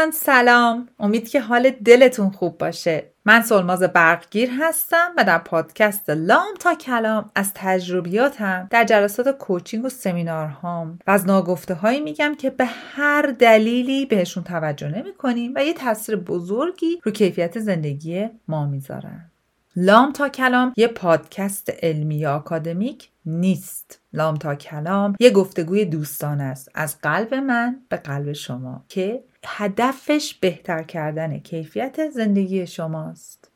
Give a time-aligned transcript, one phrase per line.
[0.00, 0.88] دوستان سلام.
[0.98, 3.12] امید که حال دلتون خوب باشه.
[3.24, 9.84] من سلماز برقگیر هستم و در پادکست لام تا کلام از تجربیاتم در جلسات کوچینگ
[9.84, 15.52] و سمینارهام و از ناگفته هایی میگم که به هر دلیلی بهشون توجه نمی کنیم
[15.56, 19.30] و یه تاثیر بزرگی رو کیفیت زندگی ما می‌ذارن.
[19.76, 24.00] لام تا کلام یه پادکست علمی یا آکادمیک نیست.
[24.12, 30.34] لام تا کلام یه گفتگوی دوستان است از قلب من به قلب شما که هدفش
[30.34, 33.50] بهتر کردن کیفیت زندگی شماست.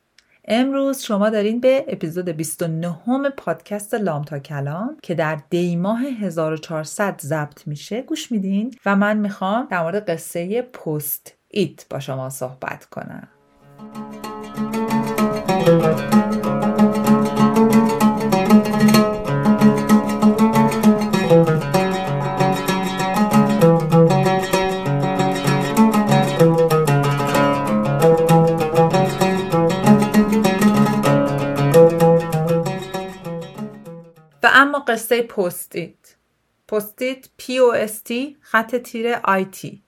[0.47, 7.67] امروز شما دارین به اپیزود 29 پادکست لام تا کلام که در دیماه 1400 ضبط
[7.67, 13.27] میشه گوش میدین و من می‌خوام در مورد قصه پست ایت با شما صحبت کنم.
[37.37, 39.81] P O S T خط تیره I T.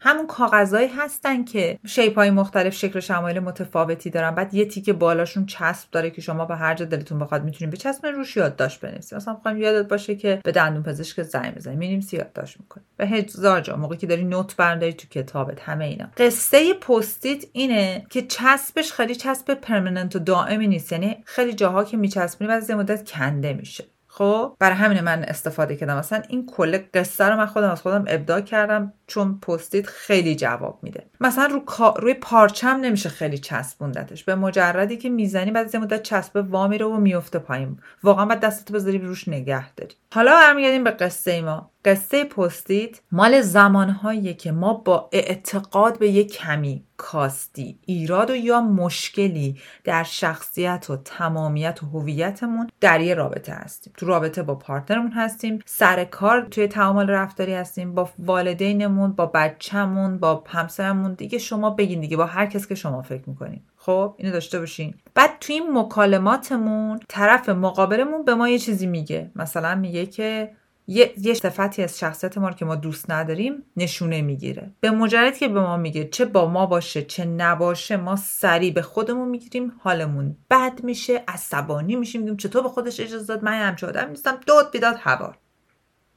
[0.00, 4.30] همون کاغذهایی هستن که shape های مختلف شکل و شمایل متفاوتی دارن.
[4.30, 8.12] بعد یه تیکه بالاشون چسب داره که شما به هر جا دلتون بخواد می‌تونید بچسبونین
[8.12, 12.60] روش یادداشت بنویسید مثلا می‌خوایم یادت باشه که به دندون پزشک زنگ بزنید می‌نویسی یادداشت
[12.60, 12.84] می‌کنی.
[12.98, 13.76] و هزار جا.
[13.76, 15.60] موقعی که داری note برداری تو کتابت.
[15.60, 16.06] همه اینا.
[16.16, 20.92] قصه Post-it اینه که چسبش خیلی چسب permanent و دائمی نیست.
[20.92, 23.84] یعنی خیلی جاها که میچسبونی بعد از مدت کنده میشه.
[24.18, 25.96] خب برای همین من استفاده کردم.
[25.96, 30.78] مثلا این کل قصه رو من خودم از خودم ابداع کردم چون پستیت خیلی جواب
[30.82, 31.06] میده.
[31.20, 31.62] مثلا رو
[31.96, 34.24] روی پارچم نمیشه خیلی چسبوندتش.
[34.24, 37.78] به مجردی که می‌زنی بعد از مدت چسب وا میره و میفته پایین.
[38.02, 39.94] واقعا بعد دستتو بذاری روش نگه داری.
[40.14, 41.70] حالا برمیگردیم به قصه ما.
[41.88, 48.60] قصه پستیت مال زمانهایی که ما با اعتقاد به یک کمی کاستی ایراد و یا
[48.60, 53.92] مشکلی در شخصیت و تمامیت و هویتمون در یه رابطه هستیم.
[53.96, 60.18] تو رابطه با پارتنرمون هستیم سر کار توی تعامل رفتاری هستیم با والدینمون با بچهمون
[60.18, 61.12] با همسرمون.
[61.14, 63.60] دیگه شما بگین دیگه با هر کس که شما فکر می‌کنین.
[63.76, 64.94] خب اینو داشته باشین.
[65.14, 69.30] بعد توی این مکالماتمون طرف مقابلمون به ما یه چیزی میگه.
[69.36, 70.50] مثلا میگه که
[70.90, 74.72] یه, یه صفتی از شخصیت ما رو که ما دوست نداریم نشونه می‌گیره.
[74.80, 78.82] به مجرد که به ما میگه چه با ما باشه چه نباشه ما سریع به
[78.82, 83.86] خودمون می‌گیریم حالمون بد میشه عصبانی میشیم میگیم چطور به خودش اجازه داد؟ من همچه
[83.86, 84.40] آدم نیستم.
[84.46, 85.38] داد بیداد هوار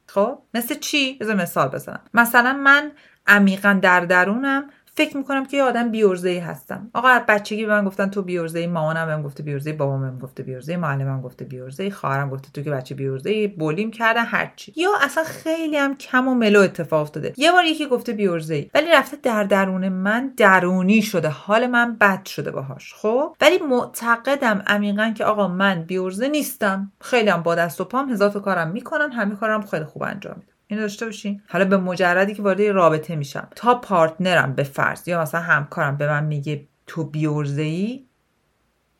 [0.06, 2.00] خب؟ مثل چی؟ بذار مثال بزنم.
[2.14, 2.92] مثلا من
[3.26, 6.90] عمیقا در درونم فکر می‌کنم که یه آدم بیورزه هستم.
[6.94, 10.18] آقا بچگی به من گفتن تو بیورزه ای مامانم بهم گفته بیورزه ای بابام بهم
[10.18, 13.90] گفته بیورزه ای معلمم گفته بیورزه ای خواهرم گفته تو که بچه بیورزه ای بولیم
[13.90, 17.32] کردن هرچی یا اصلا خیلی هم کم و ملو اتفاق افتاده.
[17.36, 22.24] یه بار یکی گفته بیورزه ولی رفته در درون من درونی شده حال من بد
[22.24, 26.92] شده باهاش خب؟ ولی معتقدم عمیقا که آقا من بیورزه نیستم.
[27.00, 30.51] خیلی هم با دست و پام هزار کارم می‌کنن همه کارم خیلی خوب انجام میدم
[30.72, 33.48] اینو داشته باشین حالا به مجردی که وارد رابطه میشم.
[33.56, 38.06] تا پارتنرم به فرض یا مثلا همکارم به من میگه تو بیورزه ای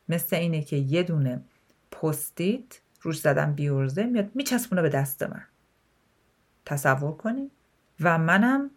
[0.09, 1.41] مثل اینه که یه دونه
[1.91, 5.43] پستیت روش زدم بیورزه میاد میچسبونه به دست من.
[6.65, 7.51] تصور کنید
[7.99, 8.71] و منم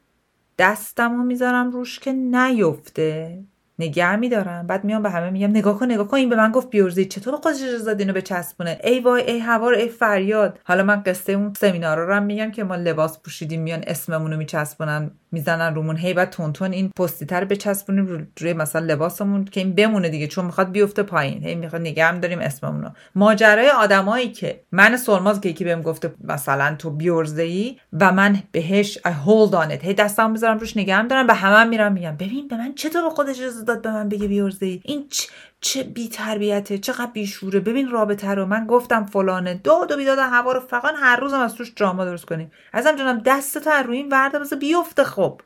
[0.59, 3.45] دستم رو می‌ذارم روش که نیفته.
[3.79, 4.67] نگه میدارم.
[4.67, 6.17] بعد میام به همه میگم نگاه کن نگاه کن.
[6.17, 7.05] این به من گفت بیورزی.
[7.05, 10.59] چطور خودش اجازه داد اینو بچسبونه ای وای ای هوار ای فریاد.
[10.65, 14.37] حالا من قصه اون سمینار رو هم میگم که ما لباس پوشیدیم میان اسممون رو
[14.37, 15.97] میچسبونن می‌زنن رومون.
[15.97, 20.45] هی بعد تون این پستیتر بچسبونیم رو روی مثلا لباسمون که این بمونه دیگه چون
[20.45, 21.45] می‌خواد بیفته پایین.
[21.45, 22.91] هی می‌خواد نگه هم داریم اسممون رو.
[23.15, 28.43] ماجرای آدمایی که من سرماز که یکی بهم گفته مثلا تو بیورزه ای و من
[28.53, 31.27] بهش I hold on هی دستم می‌ذارم روش نگه هم دارم.
[31.27, 32.17] به همه هم میرم میگم.
[32.17, 34.80] ببین به من چطور خودش داد به من بگه بی‌عرضه ای.
[34.84, 35.27] این چ...
[35.60, 37.60] چه بی تربیته چقدر بیشعوره.
[37.60, 38.47] ببین رابطه رو.
[38.47, 39.60] من گفتم فلانه.
[39.65, 42.51] داد و بیداد هوا رو فقط هر روزم از توش drama درست کنیم.
[42.72, 45.41] ازم جانم دستتو از روی این ورده بذار بیفته خب.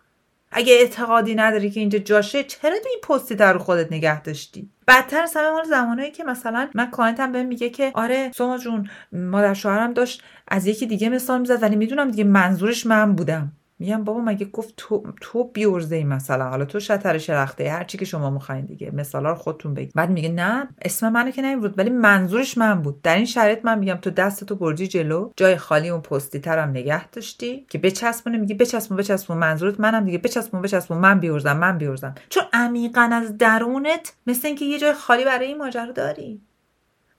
[0.52, 5.22] اگه اعتقادی نداری که اینجا جاشه چرا تو این Post-it رو خودت نگه داشتی؟ بدتر
[5.22, 5.50] از همه
[5.84, 10.22] مال که مثلا من client م بهم میگه که آره سوما جون مادر شوهرم داشت
[10.48, 13.52] از یکی دیگه مثال می‌زد ولی می‌دونم دیگه منظورش من بودم.
[13.80, 17.98] میگم بابا مگه گفت تو تو بیورزه ای مثلا؟ حالا تو شطر شرخته هر چی
[17.98, 18.90] که شما می‌خواین دیگه.
[18.90, 19.92] مثالا رو خودتون بگید.
[19.94, 23.02] بعد میگه نه اسم منو که نمیبود ولی منظورش من بود.
[23.02, 26.68] در این شرایط من میگم تو دست تو برجی جلو جای خالی اون پستی ترم
[26.68, 30.18] نگه داشتی که بچسبونه میگه بچسبون بچسبون منظورت منم دیگه.
[30.18, 32.14] بچسبون بچسبون من بیورزم من بیورزم.
[32.28, 36.40] چون عمیقا از درونت مثل اینکه یه جای خالی برای این ماجرا داری.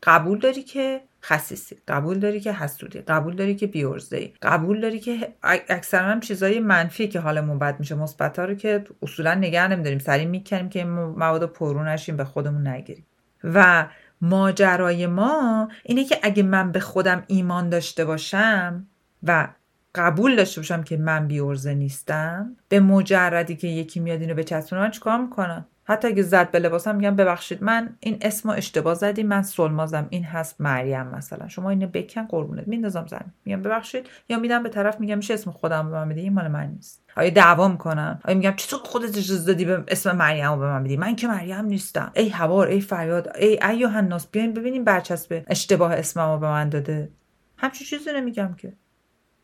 [0.04, 1.76] قبول داری که خصیصی.
[1.88, 3.00] قبول داری که حسودی.
[3.00, 7.96] قبول داری که بیورزه قبول داری که اکثرا هم چیزای منفی که حالمون بد میشه
[7.96, 10.00] مثبت رو که اصولا نگه نمیداریم.
[10.00, 13.06] سریع می‌کنیم که مواد پرو نشیم به خودمون نگیریم.
[13.44, 13.88] و
[14.22, 18.88] ماجرای ما اینه که اگه من به خودم ایمان داشته باشم
[19.24, 19.48] و
[19.96, 24.92] قبول داشته باشم که من بیورزه نیستم به مجردی که یکی میاد اینو بچسبونه من
[24.92, 29.42] چیکار می‌کنم؟ حتی اگه زد به لباسم میگم ببخشید من این اسم اشتباه زدی من
[29.42, 31.48] سلمازم این هست مریم مثلا.
[31.48, 32.68] شما اینو بکن قربونت.
[32.68, 33.32] میندازم زمین.
[33.46, 34.08] میگم ببخشید.
[34.30, 37.04] یا میدم به طرف میگم میشه اسم خودم به من بدی؟ این مال من نیست.
[37.18, 40.84] آیا دعوا می‌کنم آیا میگم چطور خودت اجازه دادی به اسم مریم رو به من
[40.84, 42.12] بدی؟ من که مریم نیستم.
[42.16, 47.10] ای هوار ای فریاد ای ای یوحناس بیاین ببینیم برچسب اشتباه اسممو به من داده.
[47.58, 48.74] همچین چیزی نمیگم که.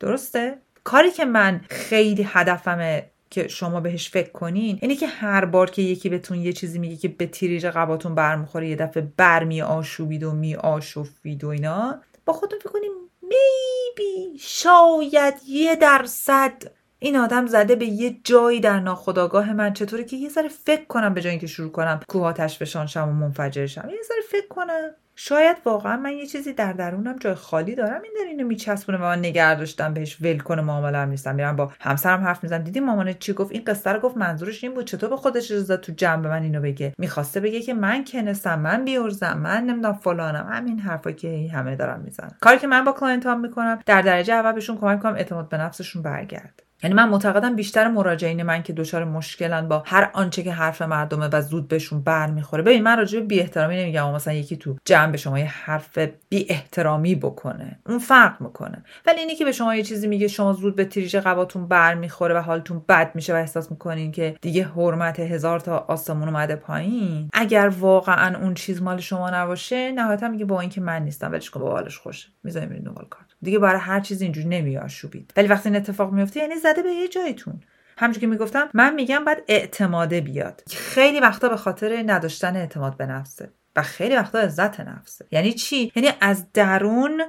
[0.00, 5.70] درسته؟ کاری که من خیلی هدفمه که شما بهش فکر کنین اینه که هر بار
[5.70, 10.22] که یکی بهتون یه چیزی میگه که به تیریج قباتون برمیخوره یه دفعه برمی آشوبید
[10.22, 12.92] و می آشوفید و اینا با خودتون فکر کنیم
[13.22, 16.62] میبی شاید یه درصد
[16.98, 19.72] این آدم زده به یه جایی در ناخودآگاه من.
[19.72, 23.88] چطوره که یه ذره فکر کنم به جای اینکه شروع کنم کوهاتش بشانشم و منفجرشم.
[23.90, 24.90] یه ذره فکر کنم.
[25.20, 29.02] شاید واقعا من یه چیزی در درونم جای خالی دارم این داره اینو میچسبونه و
[29.02, 29.56] من نگه
[29.94, 31.34] بهش ول کنه معامله هم نیستم.
[31.34, 32.62] میرم با همسرم حرف می‌زنم.
[32.62, 35.76] دیدی مامانه چی گفت؟ این قصه رو گفت منظورش این بود چطور به خودش اجازه
[35.76, 36.94] تو جمع به من اینو بگه.
[36.98, 40.48] می‌خواسته بگه که من کنسم من بی‌عرضه‌ام من نمی‌دونم فلانم.
[40.52, 44.52] همین حرفا که همه دارم می‌زنم کاری که من با client می‌کنم در درجه اول
[44.52, 49.04] بهشون کمک کنم اعتماد به نفسشون برگرد یعنی من معتقدم بیشتر مراجعین من که دچار
[49.04, 52.62] مشکلن با هر آنچه که حرف مردمه و زود بهشون برمیخوره.
[52.62, 55.98] ببین من راجع به بی احترامی نمیگم مثلا یکی تو جمع به شما یه حرف
[56.28, 57.78] بی احترامی بکنه.
[57.86, 58.84] اون فرق می‌کنه.
[59.06, 62.38] ولی اینی که به شما یه چیزی میگه شما زود به تریج قباتون برمیخوره و
[62.38, 67.72] حالتون بد میشه و احساس می‌کنین که دیگه حرمت هزار تا آسمون اومده پایین اگر
[67.78, 71.98] واقعا اون چیز مال شما نباشه نهایتا میگه با اینکه من نیستم ولی با حالش
[71.98, 73.27] خوشه می‌ذاریم این کار.
[73.42, 77.08] دیگه برای هر چیز اینجوری نمیآشوبید ولی وقتی این اتفاق میفته یعنی زده به یه
[77.08, 77.60] جایتون.
[77.98, 80.62] همونجوری که می‌گفتم من میگم باید اعتماده بیاد.
[80.70, 83.52] خیلی وقتا به خاطر نداشتن اعتماد به نفسه.
[83.76, 85.26] و خیلی وقتا عزت نفسه.
[85.30, 87.22] یعنی چی؟ یعنی از درون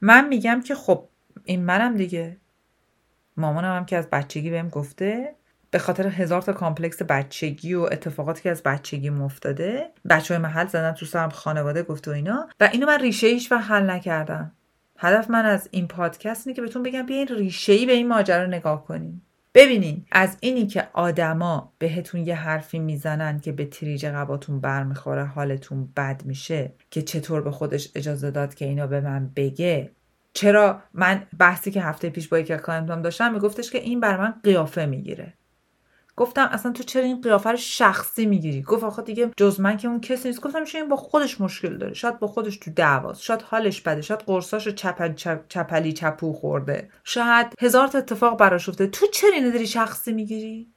[0.00, 1.08] من میگم که خب
[1.44, 2.36] این منم دیگه.
[3.36, 5.34] مامانم هم که از بچگی بهم گفته
[5.70, 10.66] به خاطر هزار تا complex بچگی و اتفاقاتی که از بچگی افتاده بچه های محل
[10.66, 12.48] زدن تو سرم خانواده گفته و اینا.
[12.60, 14.52] و اینو من ریشه ایش و حل نکردم.
[14.98, 18.84] هدف من از این پادکست اینه که بهتون بگم بیاین ریشه به این ماجرا نگاه
[18.84, 19.20] کنین.
[19.54, 25.88] ببینین از اینی که آدما بهتون یه حرفی می‌زنن که به تریج قباتون برمیخوره حالتون
[25.96, 29.90] بد میشه که چطور به خودش اجازه داد که اینا به من بگه
[30.32, 34.34] چرا من بحثی که هفته پیش با یک کلاینتم داشتم میگفتش که این بر من
[34.42, 35.34] قیافه می‌گیره.
[36.16, 39.88] گفتم اصلا تو چرا این قیافه رو شخصی می‌گیری؟ گفت آخه دیگه جز من که
[39.88, 40.40] اون کسی نیست.
[40.40, 43.22] گفتم این با خودش مشکل داره؟ شاید با خودش تو دعواست.
[43.22, 44.02] شاید حالش بده.
[44.02, 45.16] شاید قرصاشو چپ،
[45.48, 46.88] چپلی چپو خورده.
[47.04, 48.90] شاید هزار تا اتفاق براش افتاده.
[48.90, 50.68] تو چرا اینو داری شخصی می‌گیری؟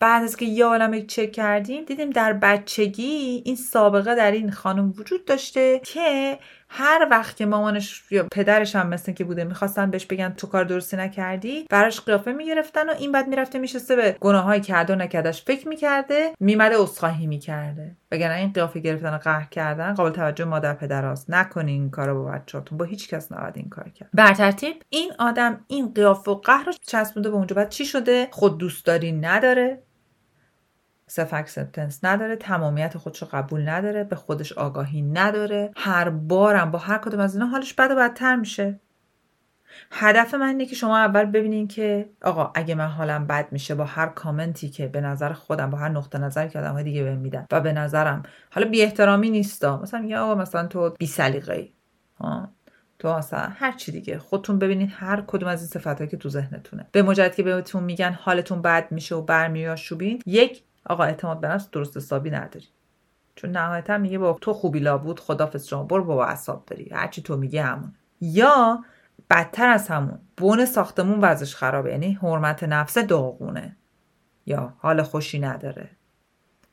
[0.00, 4.94] بعد از که یه عالمه چک کردیم دیدیم در بچگی این سابقه در این خانم
[4.98, 6.38] وجود داشته که
[6.76, 10.64] هر وقت که مامانش یا پدرش هم مثل که بوده می‌خواستن بهش بگن تو کار
[10.64, 15.42] درستی نکردی براش قیافه می‌گرفتن و این بعد می‌رفته میشسته به گناههای کرده و نکردش
[15.44, 17.96] فکر می‌کرده میومده عذرخواهی می‌کرده.
[18.12, 22.30] وگرنه این قیافه گرفتن و قهر کردن قابل توجه مادر پدراست نکنین این کارو با
[22.30, 24.08] بچه‌تون با هیچ کس نباید این کار کرد.
[24.14, 27.56] بر ترتیب این آدم این قیافه و قهر رو چسبونده به اونجا.
[27.56, 29.82] بعد چی شده؟ خود دوستداری نداره.
[31.14, 35.70] self acceptance نداره تمامیت خودش رو قبول نداره به خودش آگاهی نداره.
[35.76, 38.80] هر بارم با هر کدوم از اینا حالش بد و بدتر میشه.
[39.90, 43.84] هدف من اینه که شما اول ببینین که آقا اگه من حالم بد میشه با
[43.84, 47.46] هر کامنتی که به نظر خودم با هر نقطه نظری که آدمهای دیگه بهم میدن
[47.52, 49.80] و به نظرم حالا بی احترامی نیستا.
[49.82, 51.72] مثلا میگه آقا مثلا تو بی سلیقه‌ای.
[52.98, 54.18] تو مثلا هر چی دیگه.
[54.18, 56.86] خودتون ببینید هر کدوم از این صفاتایی که تو ذهنتونه.
[56.92, 61.70] به مجرد که بهتون میگن حالتون بد میشه و برمیاشوبین یک آقا اعتماد به نفس
[61.70, 62.66] درست حسابی نداری.
[63.36, 67.36] چون نهایتا میگه با تو خوبی لابود خدافظ شما برو با اعصاب داری هرچی تو
[67.36, 67.94] میگه همون.
[68.20, 68.84] یا
[69.30, 71.90] بدتر از همون بن ساختمون وضعش خرابه.
[71.90, 73.76] یعنی حرمت نفس داغونه.
[74.46, 75.90] یا حال خوشی نداره.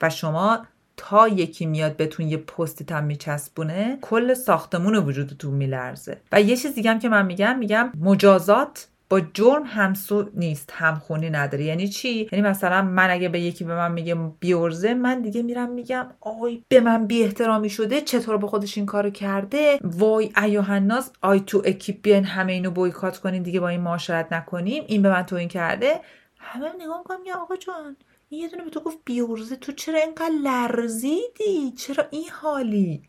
[0.02, 0.66] و شما
[0.98, 6.22] تا یکی میاد بهتون یه Post-it هم میچسبونه کل ساختمون وجودتون میلرزه.
[6.32, 11.30] و یه چیز دیگه هم که من میگم میگم مجازات با جرم همسو نیست همخونی
[11.30, 11.64] نداره.
[11.64, 15.70] یعنی چی؟ یعنی مثلا من اگه به یکی به من میگه بی‌عرضه من دیگه میرم
[15.70, 21.12] میگم آی به من بی احترامی شده چطور به خودش این کارو کرده؟ وای ایهاالناس
[21.22, 24.84] آی تو اکیپ بیان همه اینو بویکات کنین دیگه با این معاشرت نکنیم.
[24.88, 26.02] این به من تو این کرده؟
[26.38, 27.98] همه نگاه می‌کنم یا آقا جان
[28.30, 33.04] یه دونه به تو گفت بی‌عرضه تو چرا اینقدر لرزیدی؟ چرا این حالی؟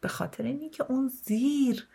[0.00, 1.86] به خاطر اینی که اون زیر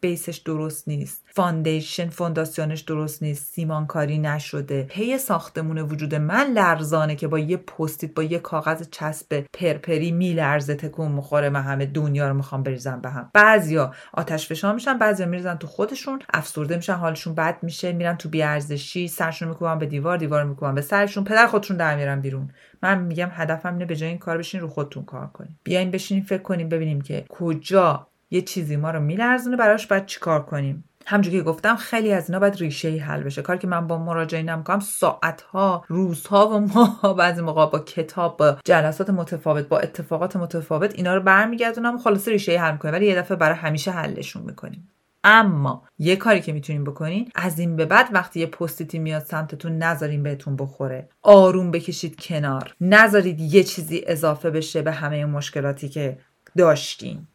[0.00, 1.24] base ش درست نیست.
[1.34, 3.54] foundation فونداسیونش درست نیست.
[3.54, 4.82] سیمانکاری نشده.
[4.82, 10.74] پی ساختمون وجود من لرزانه که با یه Post-it با یه کاغذ چسب پرپری میلرزه
[10.74, 13.30] تکون میخوره من همه دنیا رو می‌خوام بریزم به هم.
[13.34, 18.28] بعضیا آتش فشان میشن بعضیا میریزن تو خودشون افسرده میشن حالشون بد میشه میرن تو
[18.28, 22.50] بیارزشی سرشون میکوبن به دیوار دیوار میکوبن به سرشون پدر خودشون در میارن بیرون.
[22.82, 26.24] من میگم هدفم اینه به جای این کار بشین رو خودتون کار کنیم بیاین بشینیم
[26.24, 30.84] فکر کنیم ببینیم که کجا یه چیزی ما رو میلرزونه براش باید چیکار کنیم.
[31.06, 33.42] همجوری که گفتم خیلی از اینا باید ریشه ای حل بشه.
[33.42, 38.36] کاری که من با مراجعینم می‌کنم ساعت ها روزها و ماها بعضی موقع با کتاب
[38.36, 42.94] با جلسات متفاوت با اتفاقات متفاوت اینا رو برمیگردونم خلاصه ریشه ای حل می‌کنیم.
[42.94, 44.88] ولی یه دفعه برای همیشه حلشون می‌کنیم.
[45.24, 49.78] اما یه کاری که می‌تونین بکنین از این به بعد وقتی یه پستیتی میاد سمتتون
[49.78, 51.08] نذارین بهتون بخوره.
[51.22, 52.74] آروم بکشید کنار.
[52.80, 56.18] نذارید یه چیزی اضافه بشه به همه مشکلاتی که
[56.56, 57.26] داشتین.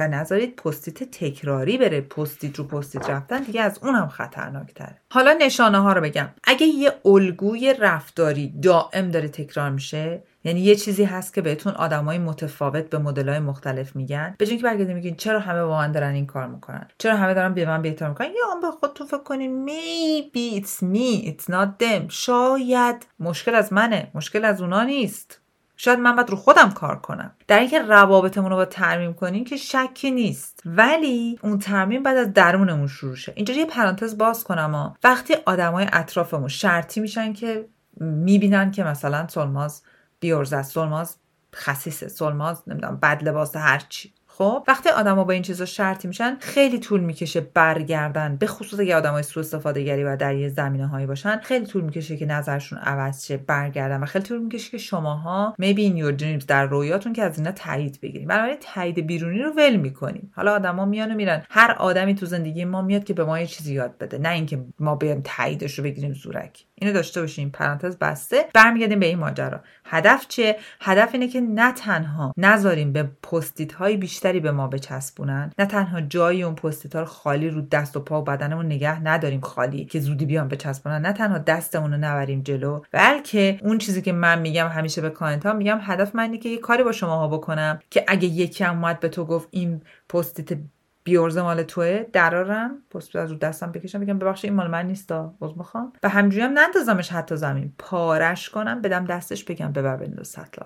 [0.00, 2.00] و نذارید پستیت تکراری بره.
[2.00, 4.96] پستیت رو پستیت رفتن دیگه از اونم خطرناکتره.
[5.10, 6.28] حالا نشانه ها رو بگم.
[6.44, 12.18] اگه یه الگوی رفتاری دائم داره تکرار میشه یعنی یه چیزی هست که بهتون آدمای
[12.18, 16.26] متفاوت به مدلای مختلف میگن به که برگردین میگین چرا همه با من دارن این
[16.26, 20.60] کار می‌کنن؟ چرا همه دارن به من بهتر می‌کنن؟ یا به خودتون فکر کنین maybe
[20.60, 22.08] it's me it's not them.
[22.08, 24.10] شاید مشکل از منه.
[24.14, 25.39] مشکل از اونا نیست.
[25.82, 27.32] شاید من باید رو خودم کار کنم.
[27.48, 30.62] در اینکه روابطمون رو با ترمیم کنیم که شکی نیست.
[30.64, 33.32] ولی اون ترمیم بعد از درونمون شروع شه.
[33.36, 34.96] اینجا یه پرانتز باز کنم ها.
[35.04, 37.68] وقتی آدمای اطرافمون شرطی میشن که
[38.00, 39.82] می‌بینن که مثلا سلماز
[40.20, 41.16] بیورز سلماز
[41.54, 46.78] خسیسه سلماز نمی‌دونم بد لباس هرچی خب وقتی آدما با این چیزا شرطی میشن خیلی
[46.78, 48.36] طول می‌کشه برگردن.
[48.36, 51.84] به خصوص اگه آدمای سوء استفاده گری و در یه زمینه هایی باشن خیلی طول
[51.84, 54.00] می‌کشه که نظرشون عوض شه برگردن.
[54.00, 57.52] و خیلی طول می‌کشه که شماها maybe in your dreams در رویاتون که از اینا
[57.52, 58.28] تایید بگیریم.
[58.28, 60.32] بنابراین تایید بیرونی رو ول می‌کنیم.
[60.36, 61.42] حالا آدما میان و میرن.
[61.50, 64.18] هر آدمی تو زندگی ما میاد که به ما یه چیزی یاد بده.
[64.18, 68.48] نه اینکه ما بیایم تاییدش رو بگیریم زورک اینو داشته باشیم پرانتز بسته.
[68.54, 69.60] برمیگردیم به این ماجرا.
[69.84, 75.52] هدف چیه؟ هدف اینه که نه تنها نذاریم به Post-it های بیشتری به ما بچسبونن
[75.58, 79.02] نه تنها جای اون Post-it ها رو خالی رو دست و پا و بدنمون نگه
[79.02, 84.02] نداریم خالی که زودی بیان بچسبونن نه تنها دستمون رو نبریم جلو بلکه اون چیزی
[84.02, 86.92] که من میگم همیشه به client ها میگم هدف من اینه که یه کاری با
[86.92, 90.58] شماها بکنم که اگه یکی هم اومد به تو گفت این Post-it
[91.04, 95.34] بیورزه مال توه درارم پست از رو دستم بکشم بگم ببخشید این مال من نیستا
[95.38, 95.92] باز می‌خوام.
[96.02, 97.72] و همجوری هم نندازمش حتی زمین.
[97.78, 100.62] پارش کنم بدم دستش بگم ببر بنداز سطل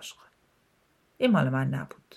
[1.18, 2.16] این مال من نبود.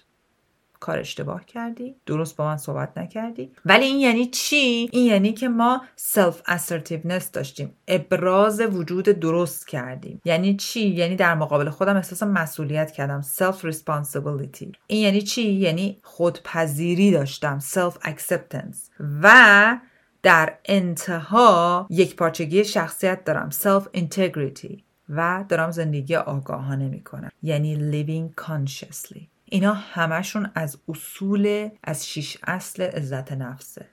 [0.79, 3.51] کار اشتباه کردی درست با من صحبت نکردی.
[3.65, 7.73] ولی این یعنی چی؟ این یعنی که ما سلف assertiveness داشتیم.
[7.87, 10.21] ابراز وجود درست کردیم.
[10.25, 13.21] یعنی چی؟ یعنی در مقابل خودم احساس مسئولیت کردم.
[13.21, 17.59] self responsibility این یعنی چی؟ یعنی خودپذیری داشتم.
[17.59, 18.77] self acceptance
[19.23, 19.77] و
[20.23, 23.49] در انتها یک پارچگی شخصیت دارم.
[23.49, 27.31] self integrity و دارم زندگی آگاهانه می‌کنم.
[27.43, 29.36] یعنی living consciously.
[29.49, 33.85] اینا همشون از اصول از شیش اصل عزت نفسه.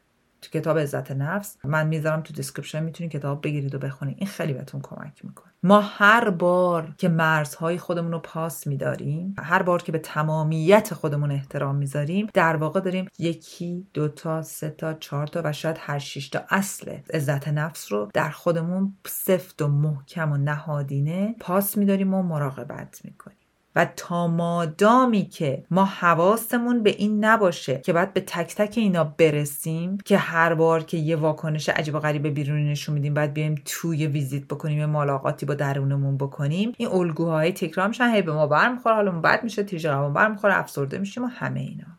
[0.42, 4.16] تو کتاب عزت نفس من می‌ذارم تو description می‌تونید کتاب بگیرید و بخونید.
[4.18, 5.52] این خیلی بهتون کمک می‌کنه.
[5.62, 11.30] ما هر بار که مرزهای خودمون رو پاس میداریم هر بار که به تمامیت خودمون
[11.30, 16.28] احترام می‌ذاریم در واقع داریم یکی دوتا سه تا چهار تا و شاید هر شش
[16.28, 22.23] تا اصل عزت نفس رو در خودمون سفت و محکم و نهادینه پاس میداریم و
[22.23, 23.38] مراقبت می‌کنیم.
[23.76, 29.04] و تا مادامی که ما حواسمون به این نباشه که باید به تک تک اینا
[29.04, 33.54] برسیم که هر بار که یه واکنش عجیب و غریب بیرونی نشون میدیم باید بیایم
[33.64, 36.73] توی ویزیت بکنیم یه ملاقاتی با درونمون بکنیم.
[36.76, 41.25] این الگوهای تکرار میشن هی به ما برمیخوره حالا بد میشه قبام برمیخوره افسرده میشیم
[41.25, 41.93] و همه اینا.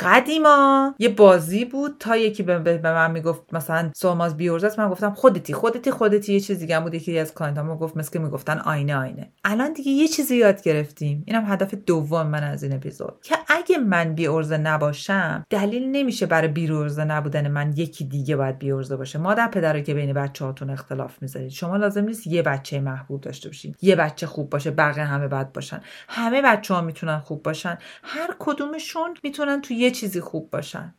[0.00, 0.94] قدیما.
[0.98, 5.90] یه بازی بود تا یکی به, من می‌گفت مثلا سوماز بی‌عرضه‌ت من گفتم خودتی خودتی
[5.90, 6.32] خودتی.
[6.32, 9.32] یه چیز دیگه بود یکی از client ام گفت مثل که می‌گفتن آینه آینه.
[9.44, 11.22] الان دیگه یه چیزی یاد گرفتیم.
[11.26, 13.14] اینم هدف دوم من از این اپیزود.
[13.22, 18.96] که اگه من بی‌عرضه نباشم دلیل نمیشه برای بی‌عرضه نبودن من یکی دیگه باید بی‌عرضه
[18.96, 19.18] باشه.
[19.18, 23.48] مادر پدر که بین بچه هاتون اختلاف می‌ذارید شما لازم نیست یه بچه محبوب داشته
[23.48, 23.74] باشین.
[23.82, 25.80] یه بچه خوب باشه بقیه همه بد باشن.
[26.08, 27.78] همه بچه ها می‌تونن خوب باشن.
[28.02, 30.94] هر کدومشون می‌تونن تو یه چیزی خوب باشن.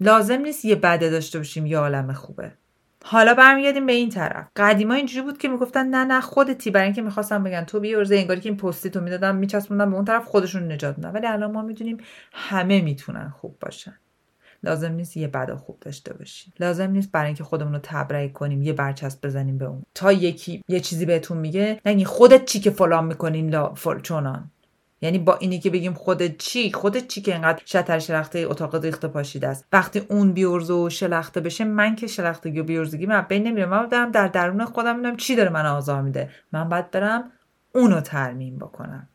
[0.00, 2.52] لازم نیست یه بده داشته باشیم یه عالم خوبه.
[3.04, 4.46] حالا برمیگردیم به این طرف.
[4.56, 6.70] قدیما اینجوری بود که می‌گفتن نه نه خودتی.
[6.70, 10.04] برای اینکه می‌خواستم بگن تو بیورزه انگاری که این پستی تو می‌دادم میچسبوندن به اون
[10.04, 11.12] طرف خودشون نجات میدن.
[11.12, 11.96] ولی الان ما می‌دونیم
[12.32, 13.98] همه می‌تونن خوب باشن.
[14.62, 16.52] لازم نیست یه بد خوب داشته باشیم.
[16.60, 19.82] لازم نیست برای اینکه خودمون رو تبرئه کنیم یه برچسب بزنیم به اون.
[19.94, 24.50] تا یکی یه چیزی بهتون میگه نگی خودت چی که فلان می‌کنین لا فل چونان.
[25.04, 29.08] یعنی با اینی که بگیم خودت چی خودت چی که اینقدر شتر شلخته اتاق ریخته
[29.08, 29.64] پاشیده است.
[29.72, 33.86] وقتی اون بیورزه و شلخته بشه من که شلختگی و بیورزگی من بین نمیره من
[33.86, 36.30] دارم در درون خودم می‌دونم چی داره من آزار میده.
[36.52, 37.30] من باید برم
[37.74, 39.08] اونو ترمیم بکنم.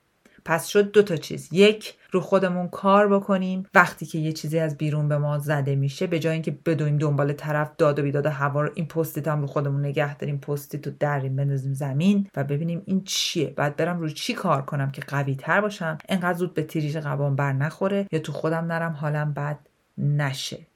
[0.50, 1.50] پس شد دو تا چیز.
[1.51, 3.65] یک رو خودمون کار بکنیم.
[3.74, 7.34] وقتی که یه چیزی از بیرون به ما زده میشه به جای اینکه بدویم دنبال
[7.34, 10.94] طرف داد و بیداد هوا رو این پستیت هم رو خودمون نگه داریم پستیت رو
[11.00, 13.53] دریم بندازیم زمین و ببینیم این چیه.
[13.56, 17.36] بعد برم رو چی کار کنم که قوی تر باشم؟ انقدر زود به تیریج قبام
[17.36, 19.60] بر نخوره یا تو خودم نرم حالم بد
[19.98, 20.69] نشه.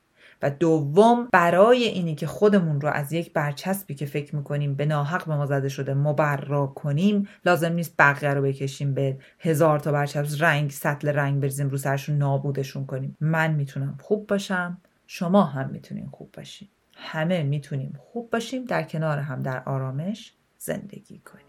[0.44, 5.26] و دوم برای اینی که خودمون رو از یک برچسبی که فکر می‌کنیم به ناحق
[5.26, 10.44] به ما زده شده مبرا کنیم لازم نیست بقیه رو بکشیم به هزار تا برچسب
[10.44, 13.18] رنگ سطل رنگ بریزیم رو سرشون نابودشون کنیم.
[13.22, 18.66] من می‌تونم خوب باشم شما هم می‌تونین خوب باشیم همه می‌تونیم خوب باشیم.
[18.66, 21.44] در کنار هم در آرامش زندگی کنیم.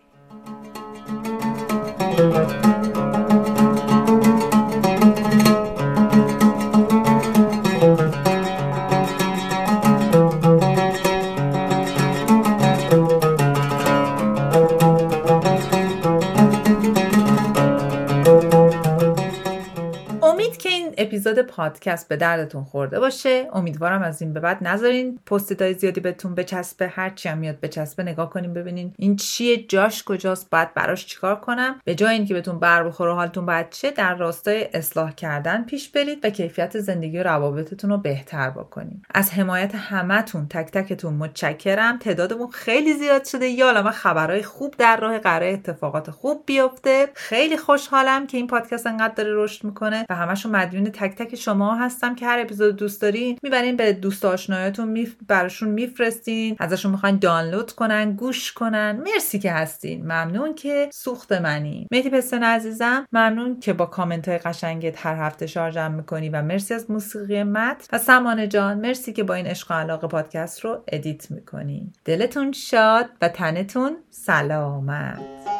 [21.35, 23.49] اپیزود پادکست به دردتون خورده باشه.
[23.53, 25.19] امیدوارم از این به بعد نذارین.
[25.26, 26.88] پستای زیادی بهتون بچسبه.
[26.88, 31.81] هرچی هم میاد بچسبه نگاه کنیم ببینین این چیه جاش کجاست باید براش چیکار کنم.
[31.85, 36.19] به جای اینکه بهتون بر بخوره حالتون باید چه در راستای اصلاح کردن پیش برید
[36.25, 41.99] و کیفیت زندگی و روابطتون رو بهتر بکنیم از حمایت همتون تک تکتون متشکرم.
[41.99, 43.47] تعدادمون خیلی زیاد شده.
[43.47, 47.09] یا من خبرهای خوب در راه قرار اتفاقات خوب بیفته.
[47.14, 51.75] خیلی خوشحالم که این پادکست انقدر داره رشد می‌کنه و همشون مدیون تک تک شما
[51.75, 55.14] هستم که هر اپیزود دوست دارین می‌برین به دوست آشنایاتون میف...
[55.28, 59.03] براشون میفرستین ازشون می‌خواین دانلود کنن گوش کنن.
[59.07, 60.03] مرسی که هستین.
[60.03, 61.87] ممنون که سوخت منی.
[61.92, 66.75] مهدی پستن عزیزم ممنون که با کامنت های قشنگت هر هفته شارژم می‌کنی و مرسی
[66.75, 67.88] از موسیقی مت.
[67.92, 71.92] و سمانه جان مرسی که با این عشق و علاقه پادکست رو edit می‌کنی.
[72.05, 75.54] دلتون شاد و تنتون سلامت.